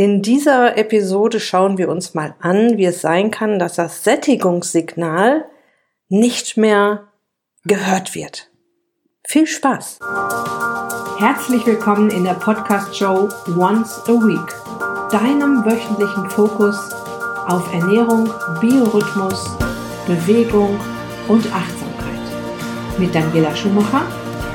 [0.00, 5.44] In dieser Episode schauen wir uns mal an, wie es sein kann, dass das Sättigungssignal
[6.08, 7.08] nicht mehr
[7.64, 8.50] gehört wird.
[9.26, 9.98] Viel Spaß!
[11.18, 13.28] Herzlich willkommen in der Podcast-Show
[13.58, 16.78] Once a Week, deinem wöchentlichen Fokus
[17.46, 19.54] auf Ernährung, Biorhythmus,
[20.06, 20.80] Bewegung
[21.28, 22.98] und Achtsamkeit.
[22.98, 24.06] Mit Daniela Schumacher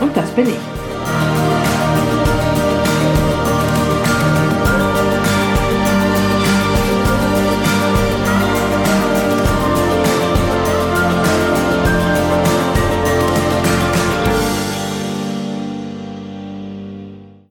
[0.01, 1.34] und das bin ich.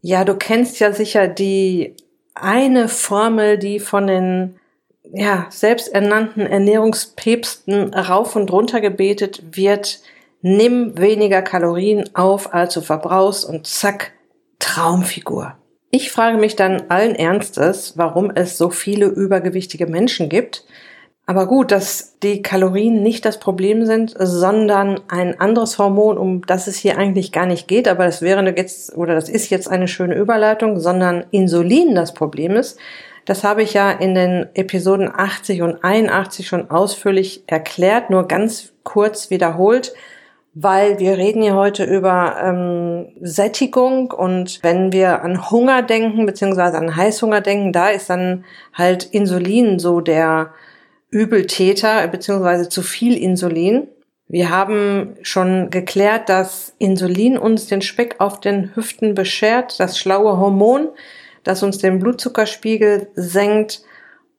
[0.07, 1.95] Ja, du kennst ja sicher die
[2.35, 4.61] eine Formel, die von den
[5.03, 10.01] ja, selbsternannten Ernährungspäpsten rauf und runter gebetet wird.
[10.43, 14.13] Nimm weniger Kalorien auf, als du verbrauchst und zack,
[14.59, 15.57] Traumfigur.
[15.91, 20.67] Ich frage mich dann allen Ernstes, warum es so viele übergewichtige Menschen gibt
[21.27, 26.67] aber gut, dass die Kalorien nicht das Problem sind, sondern ein anderes Hormon, um das
[26.67, 29.89] es hier eigentlich gar nicht geht, aber das wäre jetzt, oder das ist jetzt eine
[29.89, 32.79] schöne Überleitung, sondern Insulin das Problem ist.
[33.25, 38.75] Das habe ich ja in den Episoden 80 und 81 schon ausführlich erklärt, nur ganz
[38.83, 39.95] kurz wiederholt,
[40.53, 46.77] weil wir reden hier heute über ähm, Sättigung und wenn wir an Hunger denken, beziehungsweise
[46.77, 50.53] an Heißhunger denken, da ist dann halt Insulin so der
[51.11, 53.89] Übeltäter beziehungsweise zu viel Insulin.
[54.27, 60.39] Wir haben schon geklärt, dass Insulin uns den Speck auf den Hüften beschert, das schlaue
[60.39, 60.89] Hormon,
[61.45, 63.83] das uns den Blutzuckerspiegel senkt,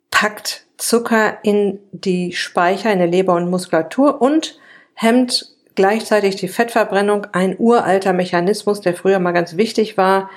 [0.09, 4.59] packt Zucker in die Speicher, in der Leber und Muskulatur und
[4.93, 10.29] hemmt gleichzeitig die Fettverbrennung, ein uralter Mechanismus, der früher mal ganz wichtig war.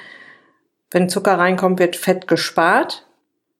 [0.90, 3.06] Wenn Zucker reinkommt, wird Fett gespart.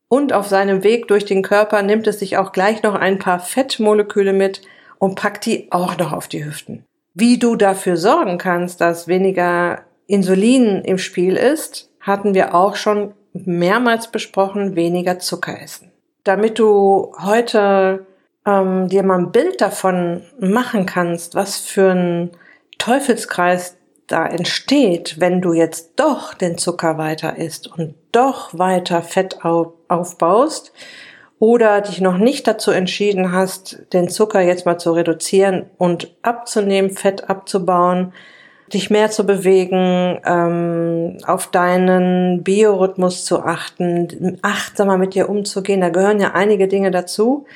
[0.08, 3.40] Und auf seinem Weg durch den Körper nimmt es sich auch gleich noch ein paar
[3.40, 4.62] Fettmoleküle mit
[4.98, 6.84] und packt die auch noch auf die Hüften.
[7.14, 13.12] Wie du dafür sorgen kannst, dass weniger Insulin im Spiel ist, hatten wir auch schon
[13.32, 15.91] mehrmals besprochen, weniger Zucker essen.
[16.24, 18.06] Damit du heute
[18.47, 22.30] ähm, dir mal ein Bild davon machen kannst, was für ein
[22.78, 23.78] Teufelskreis
[24.08, 30.72] da entsteht, wenn du jetzt doch den Zucker weiter isst und doch weiter Fett aufbaust
[31.38, 36.91] oder dich noch nicht dazu entschieden hast, den Zucker jetzt mal zu reduzieren und abzunehmen,
[36.91, 38.12] Fett abzubauen,
[38.72, 45.91] dich mehr zu bewegen, ähm, auf deinen Biorhythmus zu achten, achtsamer mit dir umzugehen, da
[45.91, 47.47] gehören ja einige Dinge dazu.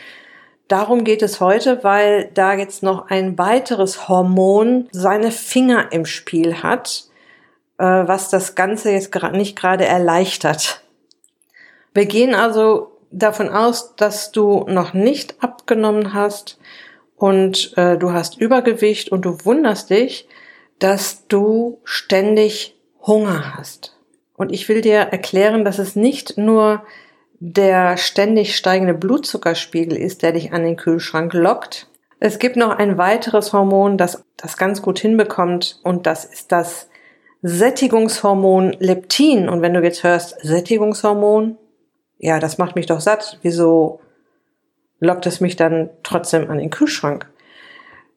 [0.69, 6.63] Darum geht es heute, weil da jetzt noch ein weiteres Hormon seine Finger im Spiel
[6.63, 7.05] hat,
[7.79, 10.83] äh, was das Ganze jetzt nicht gerade erleichtert.
[11.95, 16.59] Wir gehen also davon aus, dass du noch nicht abgenommen hast
[17.17, 20.27] und äh, du hast Übergewicht und du wunderst dich,
[20.79, 23.97] dass du ständig Hunger hast.
[24.35, 26.83] Und ich will dir erklären, dass es nicht nur
[27.45, 31.89] der ständig steigende Blutzuckerspiegel ist, der dich an den Kühlschrank lockt.
[32.21, 36.89] Es gibt noch ein weiteres Hormon, das das ganz gut hinbekommt und das ist das
[37.43, 39.49] Sättigungshormon Leptin.
[39.49, 41.59] Und wenn du jetzt hörst Sättigungshormon,
[42.19, 43.41] ja, das macht mich doch satt.
[43.43, 44.01] Wieso
[45.01, 47.29] lockt es mich dann trotzdem an den Kühlschrank?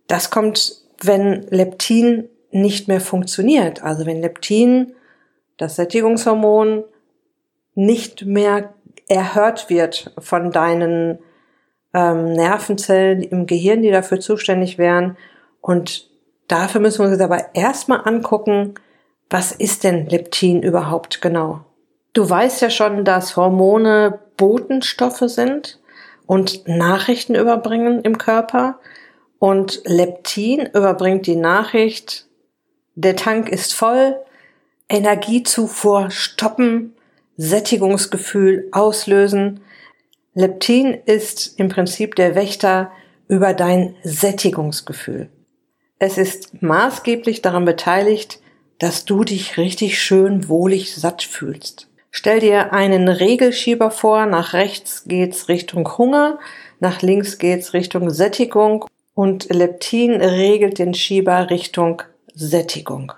[0.06, 3.82] Das kommt, wenn Leptin nicht mehr funktioniert.
[3.82, 4.94] Also wenn Leptin,
[5.58, 6.84] das Sättigungshormon,
[7.74, 8.76] nicht mehr
[9.08, 11.20] erhört wird von deinen
[11.94, 15.18] ähm, Nervenzellen im Gehirn, die dafür zuständig wären.
[15.62, 16.10] Und
[16.48, 18.76] dafür müssen wir uns aber erstmal angucken,
[19.30, 21.62] was ist denn Leptin überhaupt genau?
[22.14, 25.80] Du weißt ja schon, dass Hormone Botenstoffe sind
[26.26, 28.80] und Nachrichten überbringen im Körper.
[29.40, 32.28] Und Leptin überbringt die Nachricht,
[32.96, 34.16] der Tank ist voll,
[34.88, 36.95] Energiezufuhr stoppen,
[37.38, 39.62] Sättigungsgefühl auslösen.
[40.34, 42.92] Leptin ist im Prinzip der Wächter
[43.28, 45.30] über dein Sättigungsgefühl.
[46.00, 48.40] Es ist maßgeblich daran beteiligt,
[48.80, 51.88] dass du dich richtig schön wohlig satt fühlst.
[52.12, 56.40] Stell dir einen Regelschieber vor, nach rechts geht's Richtung Hunger,
[56.80, 62.02] nach links geht's Richtung Sättigung und Leptin regelt den Schieber Richtung
[62.34, 63.14] Sättigung.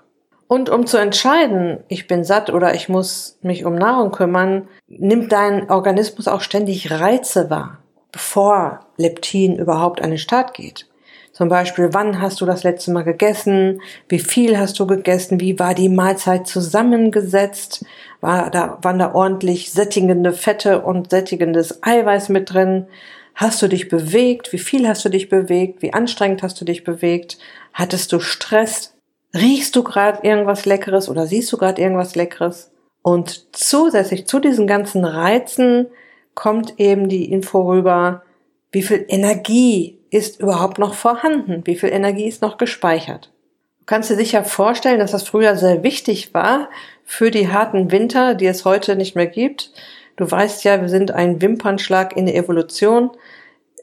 [0.48, 5.32] Und um zu entscheiden, ich bin satt oder ich muss mich um Nahrung kümmern, nimmt
[5.32, 7.80] dein Organismus auch ständig Reize wahr,
[8.12, 10.88] bevor Leptin überhaupt an den Start geht.
[11.34, 13.82] Zum Beispiel, wann hast du das letzte Mal gegessen?
[14.10, 15.40] Wie viel hast du gegessen?
[15.40, 17.86] Wie war die Mahlzeit zusammengesetzt?
[18.22, 22.88] War da, waren da ordentlich sättigende Fette und sättigendes Eiweiß mit drin?
[23.36, 24.52] Hast du dich bewegt?
[24.52, 25.84] Wie viel hast du dich bewegt?
[25.84, 27.38] Wie anstrengend hast du dich bewegt?
[27.72, 28.97] Hattest du Stress?
[29.34, 32.72] Riechst du gerade irgendwas Leckeres oder siehst du gerade irgendwas Leckeres?
[33.02, 35.88] Und zusätzlich zu diesen ganzen Reizen
[36.34, 38.24] kommt eben die Info rüber,
[38.72, 41.62] wie viel Energie ist überhaupt noch vorhanden?
[41.66, 43.32] Wie viel Energie ist noch gespeichert?
[43.80, 46.70] Du kannst dir sicher vorstellen, dass das früher sehr wichtig war
[47.06, 49.72] für die harten Winter, die es heute nicht mehr gibt.
[50.18, 53.12] Du weißt ja, wir sind ein Wimpernschlag in der Evolution.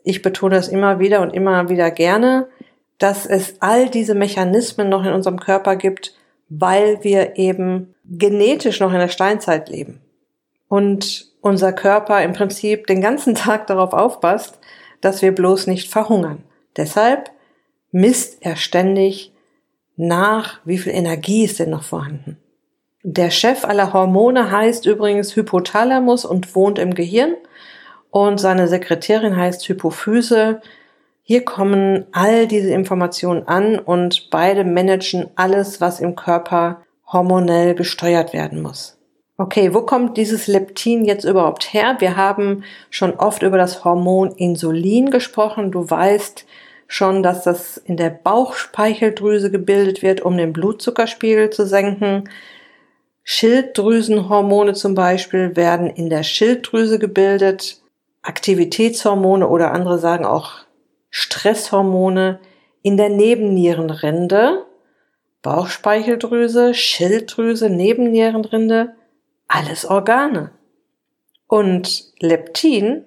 [0.03, 2.49] Ich betone das immer wieder und immer wieder gerne,
[2.99, 6.15] dass es all diese Mechanismen noch in unserem Körper gibt,
[6.49, 10.01] weil wir eben genetisch noch in der Steinzeit leben.
[10.69, 14.59] Und unser Körper im Prinzip den ganzen Tag darauf aufpasst,
[15.01, 16.43] dass wir bloß nicht verhungern.
[16.77, 17.31] Deshalb
[17.93, 19.33] misst er ständig
[19.97, 22.39] nach, wie viel Energie ist denn noch vorhanden.
[23.03, 27.35] Der Chef aller Hormone heißt übrigens Hypothalamus und wohnt im Gehirn
[28.11, 30.63] und seine Sekretärin heißt Hypophyse.
[31.27, 38.35] Hier kommen all diese Informationen an und beide managen alles, was im Körper hormonell gesteuert
[38.35, 38.99] werden muss.
[39.39, 41.97] Okay, wo kommt dieses Leptin jetzt überhaupt her?
[41.99, 45.73] Wir haben schon oft über das Hormon Insulin gesprochen.
[45.73, 46.45] Du weißt
[46.89, 52.29] schon, dass das in der Bauchspeicheldrüse gebildet wird, um den Blutzuckerspiegel zu senken.
[53.23, 57.81] Schilddrüsenhormone zum Beispiel werden in der Schilddrüse gebildet.
[58.21, 60.64] Aktivitätshormone oder andere sagen auch
[61.17, 62.41] Stresshormone
[62.83, 64.67] in der Nebennierenrinde.
[65.43, 68.97] Bauchspeicheldrüse, Schilddrüse, Nebennierenrinde
[69.47, 70.51] alles Organe.
[71.47, 73.05] Und Leptin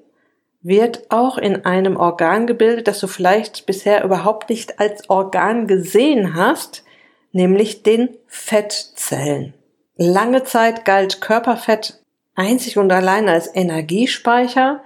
[0.61, 6.33] wird auch in einem Organ gebildet, das du vielleicht bisher überhaupt nicht als Organ gesehen
[6.33, 6.85] hast,
[7.33, 9.53] nämlich den Fettzellen.
[9.97, 12.01] Lange Zeit galt Körperfett
[12.35, 14.81] einzig und allein als Energiespeicher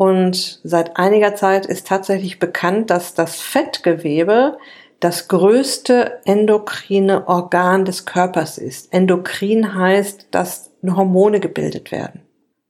[0.00, 4.56] und seit einiger Zeit ist tatsächlich bekannt, dass das Fettgewebe
[4.98, 8.94] das größte endokrine Organ des Körpers ist.
[8.94, 12.22] Endokrin heißt, dass Hormone gebildet werden.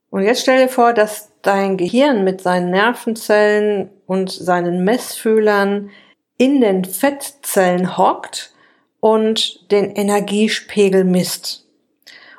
[0.09, 5.89] Und jetzt stell dir vor, dass dein Gehirn mit seinen Nervenzellen und seinen Messfühlern
[6.37, 8.51] in den Fettzellen hockt
[8.99, 11.65] und den Energiespiegel misst.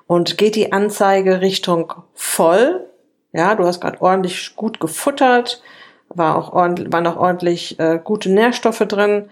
[0.06, 2.91] Und geht die Anzeige Richtung voll,
[3.32, 5.62] ja, du hast gerade ordentlich gut gefuttert,
[6.08, 9.30] war auch ordentlich, waren auch ordentlich äh, gute Nährstoffe drin,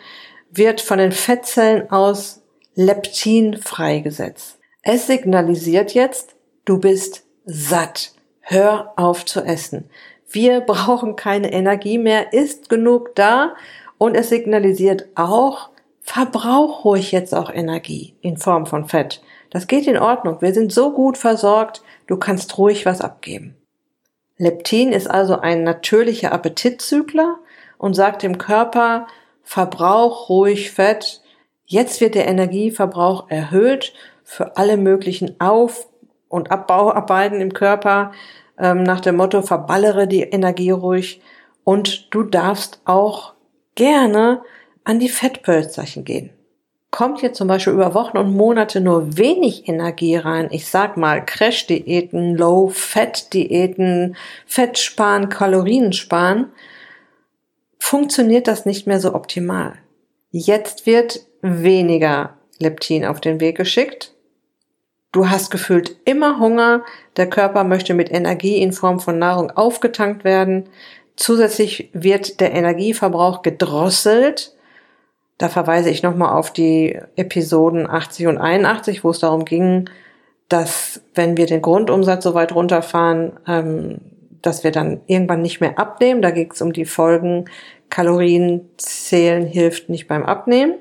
[0.50, 2.42] wird von den Fettzellen aus
[2.74, 4.58] Leptin freigesetzt.
[4.82, 8.12] Es signalisiert jetzt, du bist satt.
[8.40, 9.90] Hör auf zu essen.
[10.28, 13.54] Wir brauchen keine Energie mehr, ist genug da
[13.98, 15.68] und es signalisiert auch,
[16.00, 19.22] verbrauch ruhig jetzt auch Energie in Form von Fett.
[19.50, 20.40] Das geht in Ordnung.
[20.40, 23.56] Wir sind so gut versorgt, du kannst ruhig was abgeben.
[24.40, 27.38] Leptin ist also ein natürlicher Appetitzügler
[27.76, 29.06] und sagt dem Körper,
[29.42, 31.20] Verbrauch ruhig Fett.
[31.66, 33.92] Jetzt wird der Energieverbrauch erhöht
[34.24, 35.88] für alle möglichen Auf-
[36.28, 38.12] und Abbauarbeiten im Körper
[38.58, 41.20] ähm, nach dem Motto verballere die Energie ruhig
[41.64, 43.34] und du darfst auch
[43.74, 44.42] gerne
[44.84, 46.30] an die Fettpölzerchen gehen.
[46.90, 51.24] Kommt jetzt zum Beispiel über Wochen und Monate nur wenig Energie rein, ich sag mal
[51.24, 56.52] Crash-Diäten, Low-Fat-Diäten, Fett sparen, Kalorien sparen,
[57.78, 59.74] funktioniert das nicht mehr so optimal.
[60.30, 64.12] Jetzt wird weniger Leptin auf den Weg geschickt.
[65.12, 66.84] Du hast gefühlt immer Hunger,
[67.16, 70.68] der Körper möchte mit Energie in Form von Nahrung aufgetankt werden.
[71.16, 74.54] Zusätzlich wird der Energieverbrauch gedrosselt.
[75.40, 79.88] Da verweise ich nochmal auf die Episoden 80 und 81, wo es darum ging,
[80.50, 84.02] dass wenn wir den Grundumsatz so weit runterfahren, ähm,
[84.42, 86.20] dass wir dann irgendwann nicht mehr abnehmen.
[86.20, 87.46] Da geht es um die Folgen.
[87.88, 90.74] Kalorien zählen hilft nicht beim Abnehmen.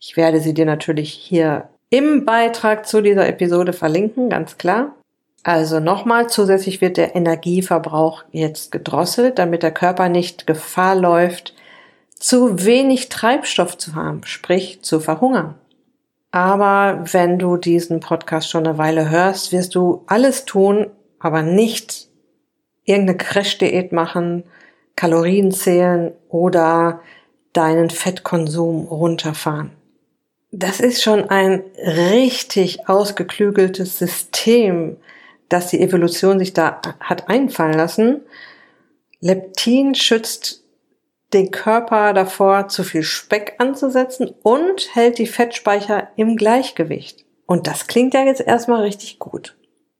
[0.00, 4.94] Ich werde sie dir natürlich hier im Beitrag zu dieser Episode verlinken, ganz klar.
[5.42, 11.52] Also nochmal, zusätzlich wird der Energieverbrauch jetzt gedrosselt, damit der Körper nicht Gefahr läuft,
[12.18, 15.54] zu wenig Treibstoff zu haben, sprich zu verhungern.
[16.30, 22.08] Aber wenn du diesen Podcast schon eine Weile hörst, wirst du alles tun, aber nicht
[22.84, 24.44] irgendeine Crash-Diät machen,
[24.96, 27.00] Kalorien zählen oder
[27.52, 29.70] deinen Fettkonsum runterfahren.
[30.52, 34.96] Das ist schon ein richtig ausgeklügeltes System,
[35.48, 38.22] das die Evolution sich da hat einfallen lassen.
[39.20, 40.65] Leptin schützt
[41.32, 47.24] den Körper davor, zu viel Speck anzusetzen und hält die Fettspeicher im Gleichgewicht.
[47.46, 49.56] Und das klingt ja jetzt erstmal richtig gut.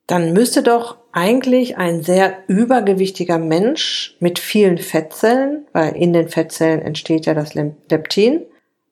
[0.07, 6.81] dann müsste doch eigentlich ein sehr übergewichtiger Mensch mit vielen Fettzellen, weil in den Fettzellen
[6.81, 8.43] entsteht ja das Leptin,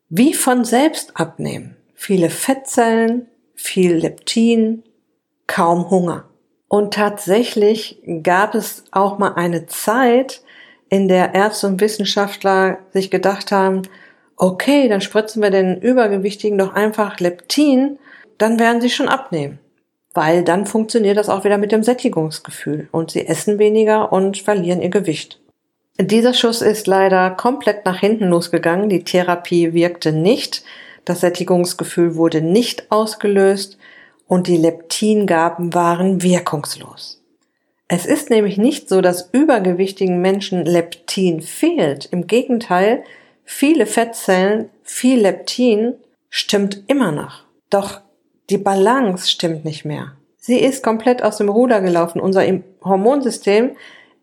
[0.09, 1.77] wie von selbst abnehmen.
[1.95, 4.83] Viele Fettzellen, viel Leptin,
[5.47, 6.29] kaum Hunger.
[6.67, 10.43] Und tatsächlich gab es auch mal eine Zeit,
[10.89, 13.83] in der Ärzte und Wissenschaftler sich gedacht haben,
[14.37, 17.99] okay, dann spritzen wir den Übergewichtigen doch einfach Leptin,
[18.39, 19.59] dann werden sie schon abnehmen.
[20.13, 24.81] Weil dann funktioniert das auch wieder mit dem Sättigungsgefühl und sie essen weniger und verlieren
[24.81, 25.41] ihr Gewicht.
[25.99, 28.89] Dieser Schuss ist leider komplett nach hinten losgegangen.
[28.89, 30.65] Die Therapie wirkte nicht.
[31.05, 33.79] Das Sättigungsgefühl wurde nicht ausgelöst
[34.27, 37.24] und die Leptingaben waren wirkungslos.
[37.89, 42.07] Es ist nämlich nicht so, dass übergewichtigen Menschen Leptin fehlt.
[42.07, 43.05] Im Gegenteil,
[43.45, 45.95] viele Fettzellen, viel Leptin
[46.31, 47.45] stimmt immer noch.
[47.71, 48.01] Doch
[48.51, 50.13] die Balance stimmt nicht mehr.
[50.37, 52.21] Sie ist komplett aus dem Ruder gelaufen.
[52.21, 52.45] Unser
[52.83, 53.77] Hormonsystem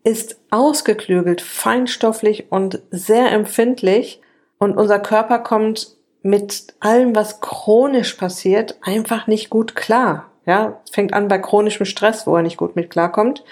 [0.04, 4.20] ist ausgeklügelt, feinstofflich und sehr empfindlich
[4.58, 10.31] und unser Körper kommt mit allem, was chronisch passiert, einfach nicht gut klar.
[10.46, 13.44] Ja, fängt an bei chronischem Stress, wo er nicht gut mit klarkommt,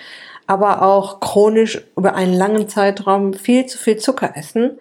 [0.46, 4.78] aber auch chronisch über einen langen Zeitraum viel zu viel Zucker essen,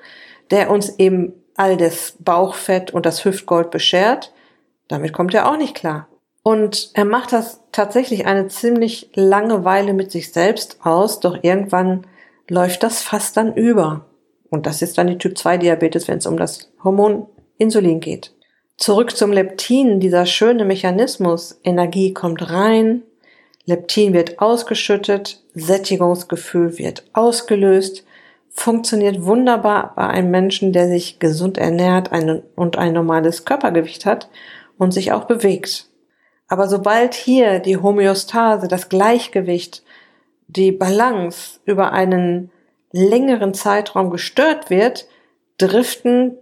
[0.49, 4.33] der uns eben all das Bauchfett und das Hüftgold beschert.
[4.87, 6.07] Damit kommt er auch nicht klar.
[6.41, 12.07] Und er macht das tatsächlich eine ziemlich lange Weile mit sich selbst aus, doch irgendwann
[12.49, 14.05] läuft das fast dann über.
[14.49, 18.33] Und das ist dann die Typ 2 Diabetes, wenn es um das Hormon Insulin geht.
[18.79, 21.59] Zurück zum Leptin, dieser schöne Mechanismus.
[21.65, 23.03] Energie kommt rein,
[23.65, 28.05] Leptin wird ausgeschüttet, Sättigungsgefühl wird ausgelöst,
[28.49, 32.09] funktioniert wunderbar bei einem Menschen, der sich gesund ernährt
[32.55, 34.29] und ein normales Körpergewicht hat
[34.77, 35.89] und sich auch bewegt.
[36.47, 39.83] Aber sobald hier die Homöostase, das Gleichgewicht,
[40.47, 42.49] die Balance über einen
[42.93, 45.05] längeren Zeitraum gestört wird,
[45.57, 46.37] driften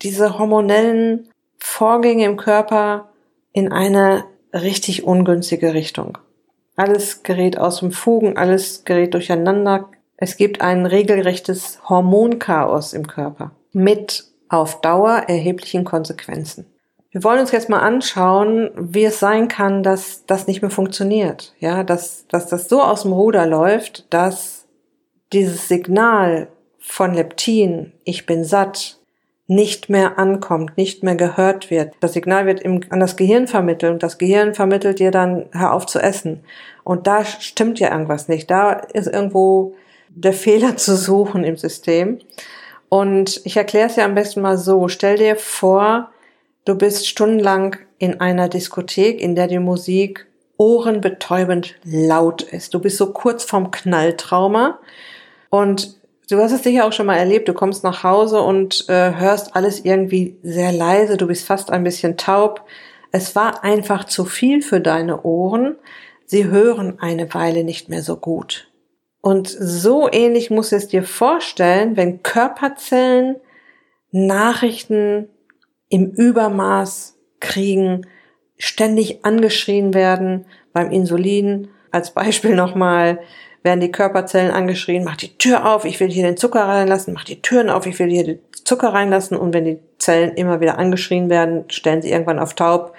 [0.00, 1.28] diese hormonellen
[1.68, 3.10] Vorgänge im Körper
[3.52, 6.16] in eine richtig ungünstige Richtung.
[6.74, 9.90] Alles gerät aus dem Fugen, alles gerät durcheinander.
[10.16, 16.64] Es gibt ein regelrechtes Hormonchaos im Körper mit auf Dauer erheblichen Konsequenzen.
[17.10, 21.52] Wir wollen uns jetzt mal anschauen, wie es sein kann, dass das nicht mehr funktioniert.
[21.58, 24.66] Ja, dass, dass das so aus dem Ruder läuft, dass
[25.32, 28.95] dieses Signal von Leptin, ich bin satt,
[29.48, 31.94] nicht mehr ankommt, nicht mehr gehört wird.
[32.00, 35.72] Das Signal wird im, an das Gehirn vermittelt und das Gehirn vermittelt dir dann, hör
[35.72, 36.40] auf zu essen.
[36.82, 38.50] Und da stimmt ja irgendwas nicht.
[38.50, 39.74] Da ist irgendwo
[40.08, 42.18] der Fehler zu suchen im System.
[42.88, 44.88] Und ich erkläre es ja am besten mal so.
[44.88, 46.10] Stell dir vor,
[46.64, 50.26] du bist stundenlang in einer Diskothek, in der die Musik
[50.56, 52.74] ohrenbetäubend laut ist.
[52.74, 54.78] Du bist so kurz vorm Knalltrauma
[55.50, 55.96] und
[56.28, 57.48] Du hast es sicher auch schon mal erlebt.
[57.48, 61.16] Du kommst nach Hause und äh, hörst alles irgendwie sehr leise.
[61.16, 62.66] Du bist fast ein bisschen taub.
[63.12, 65.76] Es war einfach zu viel für deine Ohren.
[66.24, 68.68] Sie hören eine Weile nicht mehr so gut.
[69.20, 73.36] Und so ähnlich musst du es dir vorstellen, wenn Körperzellen
[74.10, 75.28] Nachrichten
[75.88, 78.06] im Übermaß kriegen,
[78.58, 81.68] ständig angeschrien werden beim Insulin.
[81.92, 83.20] Als Beispiel nochmal,
[83.66, 87.24] werden die Körperzellen angeschrien, mach die Tür auf, ich will hier den Zucker reinlassen, mach
[87.24, 89.36] die Türen auf, ich will hier den Zucker reinlassen.
[89.36, 92.94] Und wenn die Zellen immer wieder angeschrien werden, stellen sie irgendwann auf taub.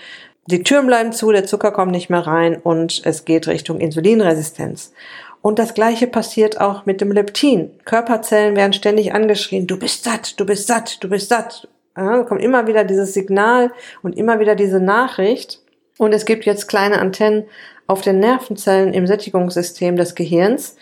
[0.45, 4.93] Die Türen bleiben zu, der Zucker kommt nicht mehr rein und es geht Richtung Insulinresistenz.
[5.41, 7.71] Und das gleiche passiert auch mit dem Leptin.
[7.85, 11.67] Körperzellen werden ständig angeschrien, du bist satt, du bist satt, du bist satt.
[11.95, 13.71] Ja, kommt immer wieder dieses Signal
[14.03, 15.61] und immer wieder diese Nachricht.
[15.97, 17.45] Und es gibt jetzt kleine Antennen
[17.87, 20.75] auf den Nervenzellen im Sättigungssystem des Gehirns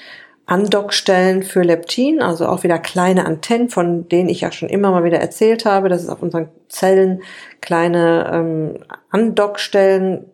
[0.47, 5.03] Andockstellen für Leptin, also auch wieder kleine Antennen, von denen ich ja schon immer mal
[5.03, 7.23] wieder erzählt habe, dass es auf unseren Zellen
[7.61, 10.25] kleine ähm, Andockstellen,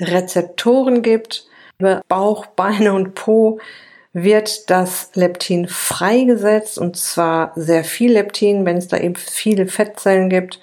[0.00, 1.46] Rezeptoren gibt.
[1.78, 3.60] Über Bauch, Beine und Po
[4.14, 10.30] wird das Leptin freigesetzt und zwar sehr viel Leptin, wenn es da eben viele Fettzellen
[10.30, 10.60] gibt.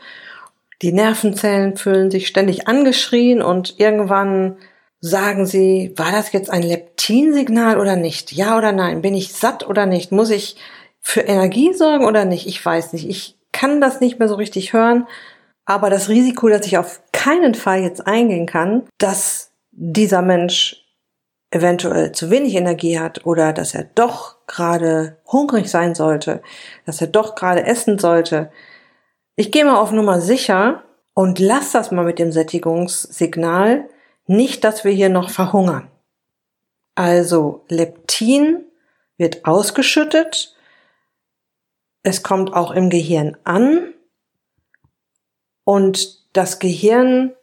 [0.82, 4.58] Die Nervenzellen fühlen sich ständig angeschrien und irgendwann
[5.02, 8.32] sagen Sie, war das jetzt ein Leptinsignal oder nicht?
[8.32, 9.02] Ja oder nein?
[9.02, 10.12] Bin ich satt oder nicht?
[10.12, 10.58] Muss ich
[11.02, 12.48] für Energie sorgen oder nicht?
[12.48, 13.08] Ich weiß nicht.
[13.08, 15.08] Ich kann das nicht mehr so richtig hören.
[15.66, 20.86] Aber das Risiko, dass ich auf keinen Fall jetzt eingehen kann, dass dieser Mensch
[21.52, 26.42] eventuell zu wenig Energie hat oder dass er doch gerade hungrig sein sollte,
[26.86, 28.52] dass er doch gerade essen sollte.
[29.36, 30.84] Ich gehe mal auf Nummer sicher
[31.14, 33.88] und lass das mal mit dem Sättigungssignal
[34.28, 35.90] nicht, dass wir hier noch verhungern.
[36.96, 38.66] Also Leptin
[39.18, 40.56] wird ausgeschüttet,
[42.04, 43.94] es kommt auch im Gehirn an
[45.64, 47.34] und das Gehirn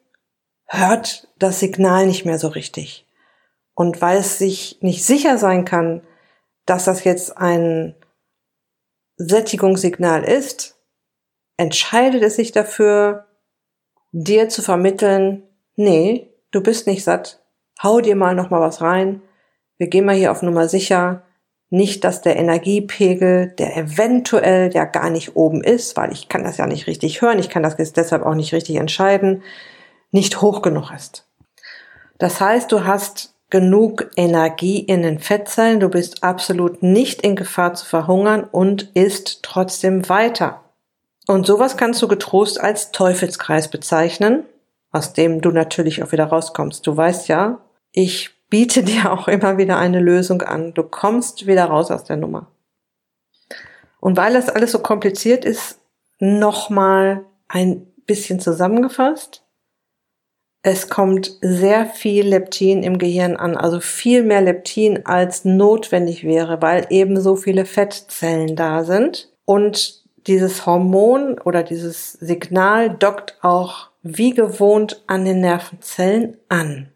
[0.66, 3.06] hört das Signal nicht mehr so richtig.
[3.74, 6.02] Und weil es sich nicht sicher sein kann,
[6.66, 7.94] dass das jetzt ein
[9.16, 10.78] Sättigungssignal ist,
[11.56, 13.26] entscheidet es sich dafür,
[14.12, 15.42] dir zu vermitteln,
[15.74, 17.40] nee, du bist nicht satt,
[17.82, 19.22] hau dir mal noch mal was rein,
[19.78, 21.24] wir gehen mal hier auf Nummer sicher,
[21.70, 26.58] nicht, dass der Energiepegel, der eventuell ja gar nicht oben ist, weil ich kann das
[26.58, 29.42] ja nicht richtig hören, ich kann das jetzt deshalb auch nicht richtig entscheiden,
[30.10, 31.26] nicht hoch genug ist.
[32.18, 37.74] Das heißt, du hast genug Energie in den Fettzellen, du bist absolut nicht in Gefahr
[37.74, 40.60] zu verhungern und isst trotzdem weiter.
[41.26, 44.44] Und sowas kannst du getrost als Teufelskreis bezeichnen,
[44.92, 46.86] aus dem du natürlich auch wieder rauskommst.
[46.86, 50.74] Du weißt ja, ich biete dir auch immer wieder eine Lösung an.
[50.74, 52.48] Du kommst wieder raus aus der Nummer.
[54.00, 55.80] Und weil das alles so kompliziert ist,
[56.18, 59.44] nochmal ein bisschen zusammengefasst.
[60.64, 66.62] Es kommt sehr viel Leptin im Gehirn an, also viel mehr Leptin als notwendig wäre,
[66.62, 69.32] weil eben so viele Fettzellen da sind.
[69.44, 76.88] Und dieses Hormon oder dieses Signal dockt auch wie gewohnt an den Nervenzellen an.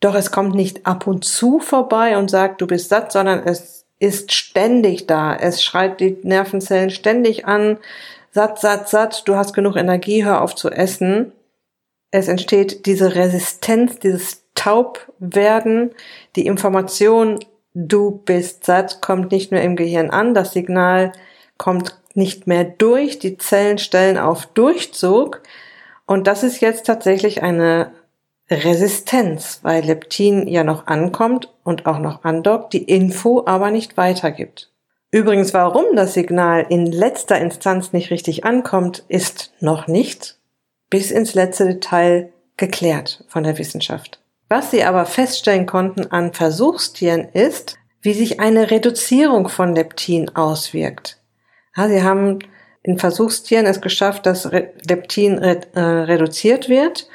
[0.00, 3.86] Doch es kommt nicht ab und zu vorbei und sagt, du bist satt, sondern es
[3.98, 5.34] ist ständig da.
[5.34, 7.78] Es schreit die Nervenzellen ständig an,
[8.30, 11.32] satt, satt, satt, du hast genug Energie, hör auf zu essen.
[12.10, 15.92] Es entsteht diese Resistenz, dieses Taubwerden,
[16.36, 17.38] die Information,
[17.74, 21.12] du bist satt, kommt nicht nur im Gehirn an, das Signal
[21.58, 25.42] kommt nicht mehr durch, die Zellen stellen auf Durchzug.
[26.06, 27.92] Und das ist jetzt tatsächlich eine
[28.50, 34.70] Resistenz, weil Leptin ja noch ankommt und auch noch andockt, die Info aber nicht weitergibt.
[35.10, 40.38] Übrigens, warum das Signal in letzter Instanz nicht richtig ankommt, ist noch nicht
[40.90, 44.20] bis ins letzte Detail geklärt von der Wissenschaft.
[44.48, 51.18] Was sie aber feststellen konnten an Versuchstieren ist, wie sich eine Reduzierung von Leptin auswirkt.
[51.76, 52.38] Ja, sie haben
[52.82, 54.48] in Versuchstieren es geschafft, dass
[54.88, 57.08] Leptin äh, reduziert wird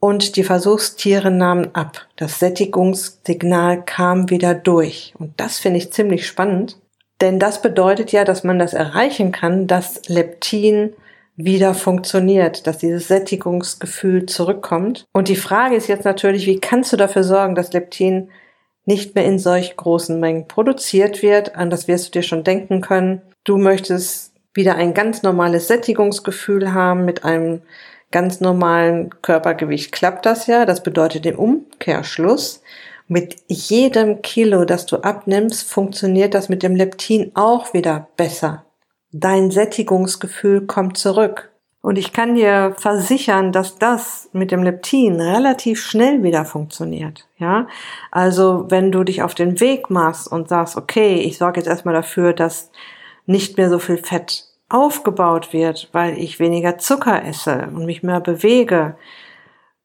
[0.00, 2.06] und die Versuchstiere nahmen ab.
[2.16, 5.12] Das Sättigungssignal kam wieder durch.
[5.18, 6.78] Und das finde ich ziemlich spannend,
[7.20, 10.94] denn das bedeutet ja, dass man das erreichen kann, dass Leptin
[11.36, 15.04] wieder funktioniert, dass dieses Sättigungsgefühl zurückkommt.
[15.12, 18.30] Und die Frage ist jetzt natürlich, wie kannst du dafür sorgen, dass Leptin
[18.84, 21.56] nicht mehr in solch großen Mengen produziert wird?
[21.56, 23.22] An das wirst du dir schon denken können.
[23.48, 27.62] Du möchtest wieder ein ganz normales Sättigungsgefühl haben mit einem
[28.10, 29.90] ganz normalen Körpergewicht.
[29.90, 30.66] Klappt das ja?
[30.66, 32.62] Das bedeutet im Umkehrschluss,
[33.06, 38.66] mit jedem Kilo, das du abnimmst, funktioniert das mit dem Leptin auch wieder besser.
[39.12, 41.50] Dein Sättigungsgefühl kommt zurück.
[41.80, 47.26] Und ich kann dir versichern, dass das mit dem Leptin relativ schnell wieder funktioniert.
[47.38, 47.66] Ja,
[48.10, 51.94] also wenn du dich auf den Weg machst und sagst, okay, ich sorge jetzt erstmal
[51.94, 52.70] dafür, dass
[53.28, 58.20] nicht mehr so viel Fett aufgebaut wird, weil ich weniger Zucker esse und mich mehr
[58.20, 58.96] bewege.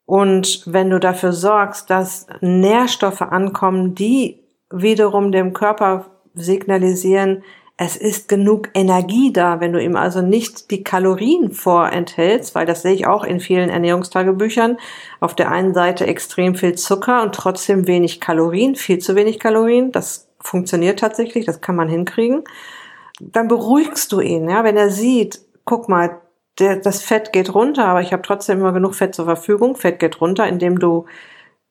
[0.06, 4.40] Und wenn du dafür sorgst, dass Nährstoffe ankommen, die
[4.72, 7.44] wiederum dem Körper signalisieren,
[7.76, 12.82] es ist genug Energie da, wenn du ihm also nicht die Kalorien vorenthältst, weil das
[12.82, 14.78] sehe ich auch in vielen Ernährungstagebüchern.
[15.20, 19.92] Auf der einen Seite extrem viel Zucker und trotzdem wenig Kalorien, viel zu wenig Kalorien.
[19.92, 22.44] Das funktioniert tatsächlich, das kann man hinkriegen
[23.19, 26.21] dann beruhigst du ihn, ja, wenn er sieht, guck mal,
[26.60, 29.76] der, das Fett geht runter, aber ich habe trotzdem immer genug Fett zur Verfügung.
[29.76, 31.06] Fett geht runter, indem du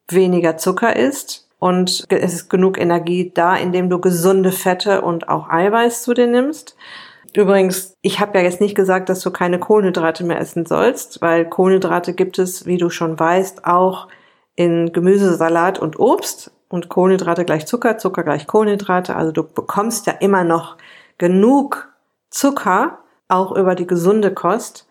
[0.08, 5.48] weniger Zucker isst und es ist genug Energie da, indem du gesunde Fette und auch
[5.48, 6.76] Eiweiß zu dir nimmst.
[7.34, 11.48] Übrigens, ich habe ja jetzt nicht gesagt, dass du keine Kohlenhydrate mehr essen sollst, weil
[11.48, 14.08] Kohlenhydrate gibt es, wie du schon weißt, auch
[14.54, 19.16] in Gemüsesalat und Obst und Kohlenhydrate gleich Zucker, Zucker gleich Kohlenhydrate.
[19.16, 20.76] Also du bekommst ja immer noch
[21.22, 21.88] genug
[22.30, 24.88] Zucker, auch über die gesunde Kost.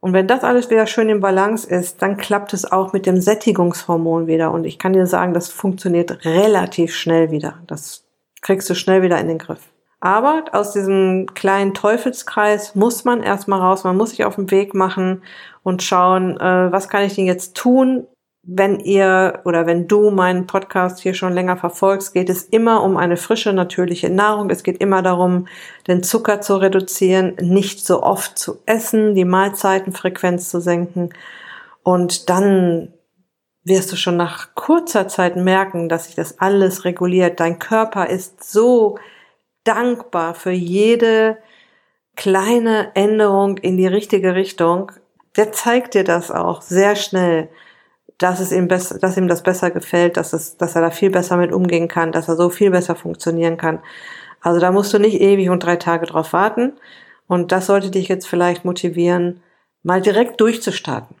[0.00, 3.20] Und wenn das alles wieder schön im Balance ist, dann klappt es auch mit dem
[3.20, 4.50] Sättigungshormon wieder.
[4.50, 7.60] Und ich kann dir sagen, das funktioniert relativ schnell wieder.
[7.68, 8.02] Das
[8.40, 9.60] kriegst du schnell wieder in den Griff.
[10.00, 13.84] Aber aus diesem kleinen Teufelskreis muss man erstmal raus.
[13.84, 15.22] Man muss sich auf den Weg machen
[15.62, 18.08] und schauen, äh, was kann ich denn jetzt tun,
[18.44, 22.96] wenn ihr oder wenn du meinen Podcast hier schon länger verfolgst, geht es immer um
[22.96, 24.50] eine frische, natürliche Nahrung.
[24.50, 25.46] Es geht immer darum,
[25.86, 31.10] den Zucker zu reduzieren, nicht so oft zu essen, die Mahlzeitenfrequenz zu senken
[31.84, 32.92] und dann
[33.64, 37.38] wirst du schon nach kurzer Zeit merken, dass sich das alles reguliert.
[37.38, 38.98] Dein Körper ist so
[39.62, 41.38] dankbar für jede
[42.16, 44.90] kleine Änderung in die richtige Richtung.
[45.36, 47.48] Der zeigt dir das auch sehr schnell,
[48.22, 51.10] dass es ihm besser, dass ihm das besser gefällt, dass es, dass er da viel
[51.10, 53.80] besser mit umgehen kann, dass er so viel besser funktionieren kann.
[54.40, 56.72] Also da musst du nicht ewig und drei Tage drauf warten.
[57.26, 59.42] Und das sollte dich jetzt vielleicht motivieren,
[59.82, 61.16] mal direkt durchzustarten.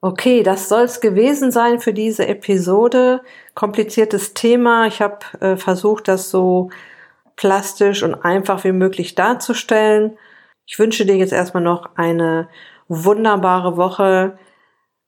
[0.00, 3.22] Okay, das soll es gewesen sein für diese Episode.
[3.54, 4.86] Kompliziertes Thema.
[4.86, 6.70] Ich habe äh, versucht, das so
[7.36, 10.18] plastisch und einfach wie möglich darzustellen.
[10.66, 12.48] Ich wünsche dir jetzt erstmal noch eine
[12.88, 14.38] wunderbare Woche.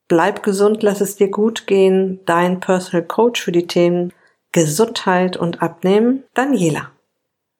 [0.08, 2.20] Bleib gesund, lass es dir gut gehen.
[2.26, 4.12] Dein Personal Coach für die Themen
[4.52, 6.90] Gesundheit und Abnehmen, Daniela.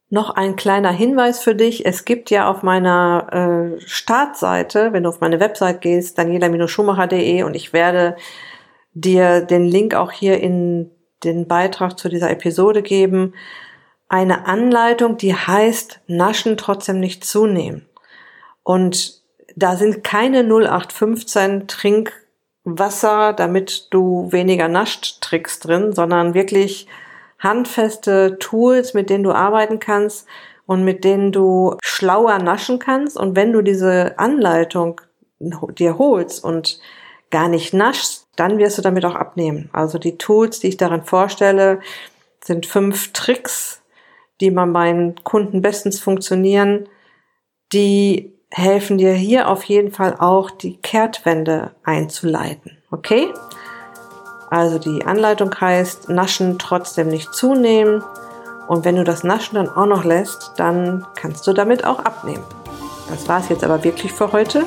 [0.09, 1.85] Noch ein kleiner Hinweis für dich.
[1.85, 7.57] Es gibt ja auf meiner äh, Startseite, wenn du auf meine Website gehst, daniela-schumacher.de und
[7.57, 8.17] ich werde
[8.95, 10.91] dir den Link auch hier in
[11.25, 13.35] den Beitrag zu dieser Episode geben,
[14.09, 17.89] eine Anleitung, die heißt Naschen trotzdem nicht zunehmen.
[18.63, 19.23] Und
[19.57, 21.67] da sind keine 0815
[22.67, 26.87] Trinkwasser, damit du weniger nascht Tricks drin, sondern wirklich
[27.39, 30.27] handfeste Tools, mit denen du arbeiten kannst
[30.67, 33.17] und mit denen du schlauer naschen kannst.
[33.17, 35.01] Und wenn du diese Anleitung
[35.39, 36.81] dir holst und
[37.31, 39.71] gar nicht naschst, dann wirst du damit auch abnehmen.
[39.73, 41.81] Also die Tools, die ich darin vorstelle,
[42.43, 43.83] sind fünf Tricks,
[44.41, 46.89] die bei meinen Kunden bestens funktionieren,
[47.73, 52.79] die helfen dir hier auf jeden Fall auch die Kehrtwende einzuleiten.
[52.91, 53.33] Okay?
[54.51, 58.03] Also die Anleitung heißt, Naschen trotzdem nicht zunehmen.
[58.69, 62.45] Und wenn du das Naschen dann auch noch lässt, dann kannst du damit auch abnehmen.
[63.09, 64.65] Das war es jetzt aber wirklich für heute.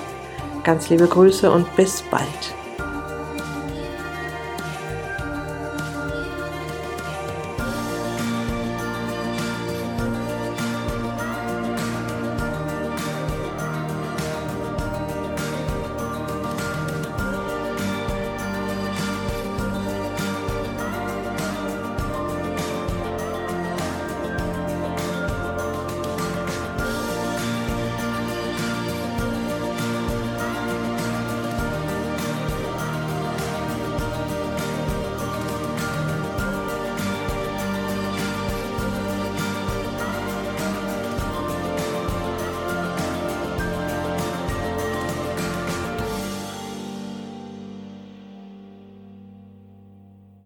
[0.63, 2.58] Ganz liebe Grüße und bis bald.